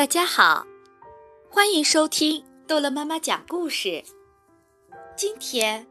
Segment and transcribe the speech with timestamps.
[0.00, 0.66] 大家好，
[1.50, 4.02] 欢迎收听逗乐妈妈讲故事。
[5.14, 5.86] 今天，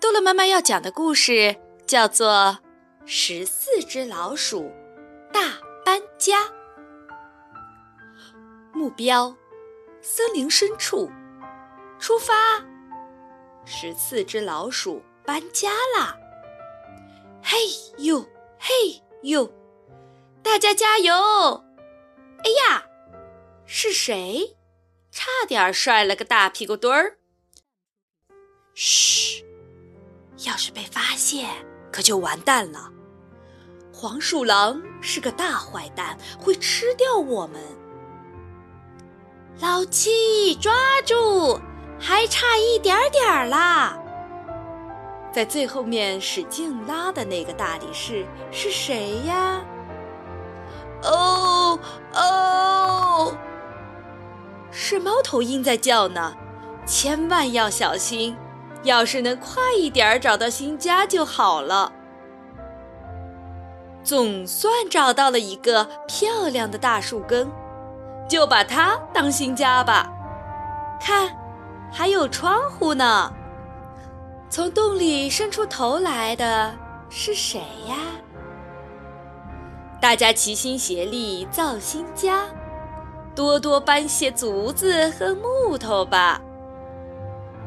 [0.00, 1.54] 逗乐妈妈要讲的故事
[1.86, 2.58] 叫做
[3.06, 4.68] 《十四只老鼠
[5.32, 5.52] 大
[5.84, 6.40] 搬家》。
[8.72, 9.36] 目标：
[10.02, 11.08] 森林深处，
[12.00, 12.34] 出发！
[13.64, 16.16] 十四只老鼠搬家啦！
[17.44, 17.58] 嘿
[17.98, 18.22] 呦，
[18.58, 19.48] 嘿呦，
[20.42, 21.14] 大家加油！
[22.38, 22.82] 哎呀！
[23.78, 24.56] 是谁？
[25.10, 27.18] 差点摔了个大屁股墩儿。
[28.72, 29.44] 嘘，
[30.46, 31.50] 要是被发现，
[31.92, 32.90] 可就完蛋了。
[33.92, 37.60] 黄鼠狼是个大坏蛋，会吃掉我们。
[39.60, 40.72] 老七，抓
[41.04, 41.60] 住！
[42.00, 43.98] 还差一点点儿啦。
[45.30, 49.62] 在最后面使劲拉的那个大力士是谁呀？
[51.02, 51.78] 哦
[52.14, 52.65] 哦！
[54.88, 56.32] 是猫头鹰在叫呢，
[56.86, 58.36] 千万要小心！
[58.84, 61.92] 要是能快一点找到新家就好了。
[64.04, 67.50] 总算找到了一个漂亮的大树根，
[68.28, 70.08] 就把它当新家吧。
[71.00, 71.36] 看，
[71.92, 73.32] 还有窗户呢。
[74.48, 76.72] 从洞里伸出头来的
[77.10, 77.58] 是谁
[77.88, 77.96] 呀？
[80.00, 82.46] 大家齐心协力造新家。
[83.36, 86.40] 多多搬些竹子和木头吧。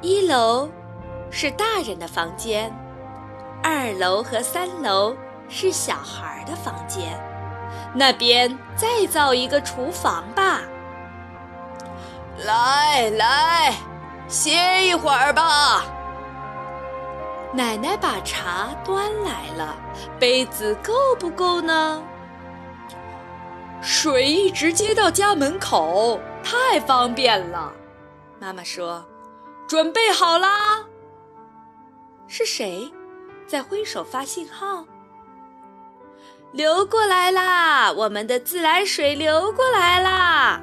[0.00, 0.68] 一楼
[1.28, 2.72] 是大人的房间，
[3.64, 5.16] 二楼和三楼
[5.48, 7.20] 是小孩的房间。
[7.92, 10.60] 那边再造一个厨房吧。
[12.44, 13.74] 来来，
[14.28, 15.82] 歇一会儿吧。
[17.52, 19.74] 奶奶把茶端来了，
[20.20, 22.00] 杯子够不够呢？
[23.82, 27.72] 水一直接到家门口，太方便了。
[28.40, 29.04] 妈妈说
[29.68, 30.84] ：“准备好啦。”
[32.28, 32.92] 是谁
[33.46, 34.84] 在挥手发信号？
[36.52, 37.92] 流过来啦！
[37.92, 40.60] 我们的自来水流过来啦！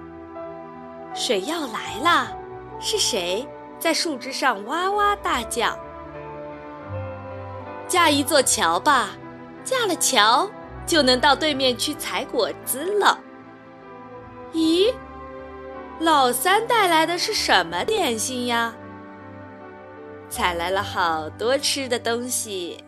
[1.14, 2.32] 水要来啦！
[2.80, 3.48] 是谁
[3.80, 5.78] 在树枝上哇哇大叫？
[7.88, 9.10] 架一座桥吧，
[9.64, 10.50] 架了桥。
[10.86, 13.20] 就能到对面去采果子了。
[14.54, 14.94] 咦，
[16.00, 18.74] 老三带来的是什么点心呀？
[20.30, 22.84] 采来了好多吃的东西，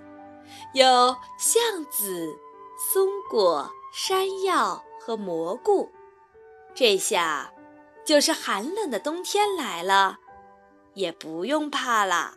[0.74, 1.62] 有橡
[1.92, 2.36] 子、
[2.92, 5.92] 松果、山药和蘑菇。
[6.74, 7.52] 这下
[8.04, 10.18] 就是寒冷的冬天来了，
[10.94, 12.36] 也不用怕啦。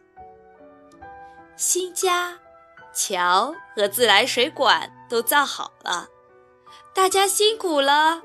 [1.56, 2.38] 新家。
[2.93, 6.09] 桥和自来水管都造好了，
[6.94, 8.22] 大家辛苦了，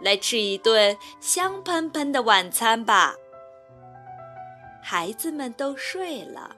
[0.00, 3.14] 来吃一顿香喷喷的晚餐吧。
[4.82, 6.54] 孩子们都睡了，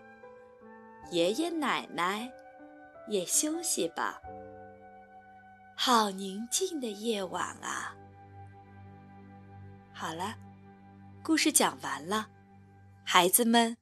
[1.10, 2.30] 爷爷奶奶
[3.08, 4.20] 也休息吧。
[5.75, 7.94] 好宁静的夜晚啊！
[9.92, 10.34] 好了，
[11.22, 12.28] 故事讲完了，
[13.04, 13.76] 孩子们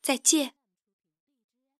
[0.00, 0.59] 再见。